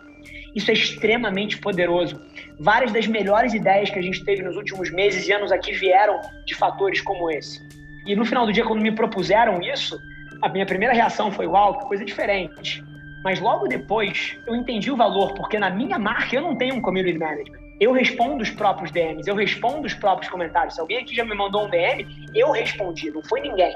Isso 0.55 0.71
é 0.71 0.75
extremamente 0.75 1.59
poderoso. 1.59 2.21
Várias 2.59 2.93
das 2.93 3.07
melhores 3.07 3.53
ideias 3.53 3.91
que 3.91 3.99
a 3.99 4.03
gente 4.03 4.25
teve 4.25 4.43
nos 4.43 4.57
últimos 4.57 4.91
meses 4.91 5.29
e 5.29 5.33
anos 5.33 5.53
aqui 5.53 5.73
vieram 5.73 6.19
de 6.47 6.55
fatores 6.55 7.01
como 7.03 7.31
esse. 7.31 7.61
E 8.07 8.17
no 8.17 8.25
final 8.25 8.47
do 8.47 8.53
dia, 8.53 8.65
quando 8.65 8.81
me 8.81 8.93
propuseram 8.93 9.61
isso, 9.61 9.99
a 10.41 10.49
minha 10.49 10.65
primeira 10.65 10.95
reação 10.95 11.31
foi: 11.31 11.47
uau, 11.47 11.79
que 11.79 11.87
coisa 11.87 12.05
diferente. 12.05 12.83
Mas 13.23 13.41
logo 13.41 13.67
depois, 13.67 14.39
eu 14.47 14.55
entendi 14.55 14.91
o 14.91 14.97
valor, 14.97 15.35
porque 15.35 15.59
na 15.59 15.69
minha 15.69 15.99
marca 15.99 16.37
eu 16.37 16.41
não 16.41 16.57
tenho 16.57 16.77
um 16.77 16.81
community 16.81 17.19
management. 17.19 17.59
Eu 17.79 17.93
respondo 17.93 18.43
os 18.43 18.51
próprios 18.51 18.91
DMs, 18.91 19.29
eu 19.29 19.35
respondo 19.35 19.87
os 19.87 19.93
próprios 19.93 20.31
comentários. 20.31 20.75
Se 20.75 20.81
alguém 20.81 20.99
aqui 20.99 21.15
já 21.15 21.25
me 21.25 21.35
mandou 21.35 21.67
um 21.67 21.69
DM, 21.69 22.07
eu 22.35 22.51
respondi, 22.53 23.11
não 23.11 23.23
foi 23.23 23.41
ninguém. 23.41 23.75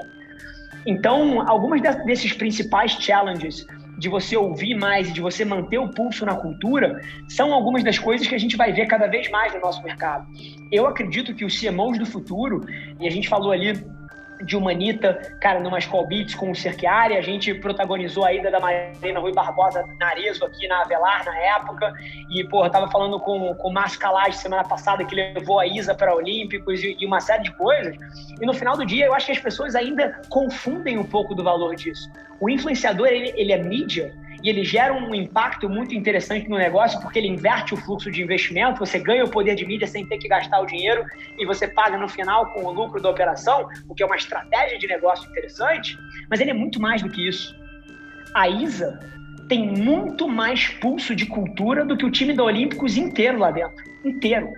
Então, 0.85 1.47
algumas 1.47 1.81
desses 2.05 2.33
principais 2.33 2.91
challenges 2.93 3.65
de 3.97 4.09
você 4.09 4.35
ouvir 4.35 4.73
mais 4.73 5.09
e 5.09 5.13
de 5.13 5.21
você 5.21 5.45
manter 5.45 5.77
o 5.77 5.89
pulso 5.89 6.25
na 6.25 6.35
cultura, 6.35 7.01
são 7.29 7.53
algumas 7.53 7.83
das 7.83 7.99
coisas 7.99 8.27
que 8.27 8.33
a 8.33 8.37
gente 8.37 8.57
vai 8.57 8.73
ver 8.73 8.87
cada 8.87 9.05
vez 9.05 9.29
mais 9.29 9.53
no 9.53 9.61
nosso 9.61 9.83
mercado. 9.83 10.25
Eu 10.71 10.87
acredito 10.87 11.35
que 11.35 11.45
os 11.45 11.59
CMOs 11.59 11.99
do 11.99 12.05
futuro, 12.05 12.65
e 12.99 13.07
a 13.07 13.11
gente 13.11 13.29
falou 13.29 13.51
ali 13.51 13.73
de 14.43 14.57
Humanita, 14.57 15.13
cara, 15.39 15.59
numa 15.59 15.79
School 15.79 16.07
Beats 16.07 16.35
com 16.35 16.51
o 16.51 16.55
Cerchiari. 16.55 17.15
A 17.15 17.21
gente 17.21 17.53
protagonizou 17.53 18.25
a 18.25 18.33
ida 18.33 18.49
da 18.49 18.59
Marina 18.59 19.19
Rui 19.19 19.33
Barbosa 19.33 19.85
na 19.99 20.07
Arezzo 20.07 20.45
aqui 20.45 20.67
na 20.67 20.81
Avelar 20.81 21.25
na 21.25 21.37
época. 21.37 21.93
E, 22.29 22.43
porra, 22.45 22.69
tava 22.69 22.89
falando 22.89 23.19
com, 23.19 23.53
com 23.55 23.69
o 23.69 23.73
Márcio 23.73 23.99
Calage 23.99 24.37
semana 24.37 24.63
passada 24.63 25.03
que 25.05 25.15
levou 25.15 25.59
a 25.59 25.67
Isa 25.67 25.93
para 25.93 26.15
Olímpicos 26.15 26.83
e, 26.83 26.97
e, 26.99 27.05
uma 27.05 27.19
série 27.19 27.43
de 27.43 27.51
coisas. 27.53 27.95
E 28.39 28.45
no 28.45 28.53
final 28.53 28.75
do 28.75 28.85
dia, 28.85 29.05
eu 29.05 29.13
acho 29.13 29.27
que 29.27 29.31
as 29.31 29.39
pessoas 29.39 29.75
ainda 29.75 30.21
confundem 30.29 30.97
um 30.97 31.03
pouco 31.03 31.35
do 31.35 31.43
valor 31.43 31.75
disso. 31.75 32.11
O 32.39 32.49
influenciador, 32.49 33.07
ele, 33.07 33.33
ele 33.35 33.51
é 33.51 33.57
mídia, 33.57 34.13
e 34.43 34.49
ele 34.49 34.63
gera 34.63 34.93
um 34.93 35.13
impacto 35.13 35.69
muito 35.69 35.93
interessante 35.93 36.49
no 36.49 36.57
negócio 36.57 36.99
porque 37.01 37.19
ele 37.19 37.27
inverte 37.27 37.73
o 37.73 37.77
fluxo 37.77 38.11
de 38.11 38.21
investimento, 38.21 38.79
você 38.79 38.99
ganha 38.99 39.23
o 39.23 39.29
poder 39.29 39.55
de 39.55 39.65
mídia 39.65 39.87
sem 39.87 40.05
ter 40.05 40.17
que 40.17 40.27
gastar 40.27 40.59
o 40.61 40.65
dinheiro 40.65 41.03
e 41.37 41.45
você 41.45 41.67
paga 41.67 41.97
no 41.97 42.07
final 42.07 42.51
com 42.53 42.65
o 42.65 42.71
lucro 42.71 43.01
da 43.01 43.09
operação, 43.09 43.67
o 43.87 43.95
que 43.95 44.03
é 44.03 44.05
uma 44.05 44.15
estratégia 44.15 44.77
de 44.77 44.87
negócio 44.87 45.29
interessante, 45.29 45.97
mas 46.29 46.39
ele 46.39 46.51
é 46.51 46.53
muito 46.53 46.81
mais 46.81 47.01
do 47.01 47.09
que 47.09 47.27
isso. 47.27 47.55
A 48.33 48.47
ISA 48.47 48.99
tem 49.47 49.67
muito 49.67 50.29
mais 50.29 50.69
pulso 50.69 51.13
de 51.13 51.25
cultura 51.25 51.83
do 51.83 51.97
que 51.97 52.05
o 52.05 52.11
time 52.11 52.33
da 52.33 52.43
Olímpicos 52.43 52.95
inteiro 52.95 53.37
lá 53.37 53.51
dentro, 53.51 53.83
inteiro. 54.05 54.49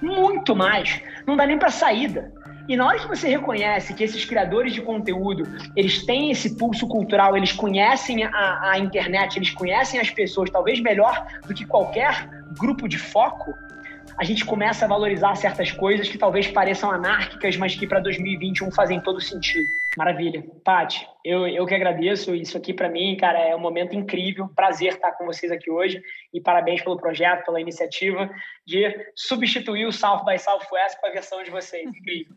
Muito 0.00 0.56
mais. 0.56 1.02
Não 1.26 1.36
dá 1.36 1.46
nem 1.46 1.58
para 1.58 1.70
saída. 1.70 2.32
E 2.70 2.76
na 2.76 2.86
hora 2.86 3.00
que 3.00 3.08
você 3.08 3.26
reconhece 3.26 3.92
que 3.94 4.04
esses 4.04 4.24
criadores 4.24 4.72
de 4.72 4.80
conteúdo, 4.80 5.42
eles 5.74 6.06
têm 6.06 6.30
esse 6.30 6.54
pulso 6.54 6.86
cultural, 6.86 7.36
eles 7.36 7.50
conhecem 7.50 8.22
a, 8.22 8.70
a 8.70 8.78
internet, 8.78 9.36
eles 9.36 9.50
conhecem 9.50 9.98
as 9.98 10.08
pessoas, 10.08 10.48
talvez 10.50 10.78
melhor 10.78 11.26
do 11.48 11.52
que 11.52 11.66
qualquer 11.66 12.28
grupo 12.56 12.88
de 12.88 12.96
foco, 12.96 13.58
a 14.16 14.22
gente 14.22 14.44
começa 14.44 14.84
a 14.84 14.88
valorizar 14.88 15.34
certas 15.34 15.72
coisas 15.72 16.08
que 16.08 16.16
talvez 16.16 16.46
pareçam 16.46 16.92
anárquicas, 16.92 17.56
mas 17.56 17.74
que 17.74 17.88
para 17.88 17.98
2021 17.98 18.70
fazem 18.70 19.00
todo 19.00 19.20
sentido. 19.20 19.79
Maravilha. 19.96 20.44
Pati, 20.64 21.06
eu, 21.24 21.46
eu 21.48 21.66
que 21.66 21.74
agradeço. 21.74 22.34
Isso 22.34 22.56
aqui 22.56 22.72
para 22.72 22.88
mim, 22.88 23.16
cara, 23.16 23.38
é 23.38 23.56
um 23.56 23.60
momento 23.60 23.96
incrível. 23.96 24.48
Prazer 24.54 24.94
estar 24.94 25.12
com 25.12 25.26
vocês 25.26 25.50
aqui 25.50 25.70
hoje 25.70 26.00
e 26.32 26.40
parabéns 26.40 26.82
pelo 26.82 26.96
projeto, 26.96 27.44
pela 27.44 27.60
iniciativa 27.60 28.30
de 28.64 29.12
substituir 29.16 29.86
o 29.86 29.92
South 29.92 30.24
by 30.24 30.38
Southwest 30.38 31.00
com 31.00 31.06
a 31.08 31.10
versão 31.10 31.42
de 31.42 31.50
vocês. 31.50 31.88
Incrível. 31.88 32.36